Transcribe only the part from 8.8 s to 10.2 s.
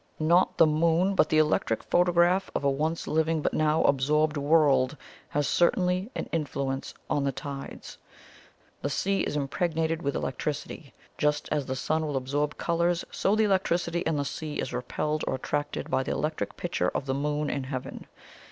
The sea is impregnated with